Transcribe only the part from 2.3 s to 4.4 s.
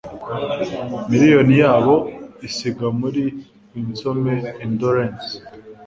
isiga muri winsome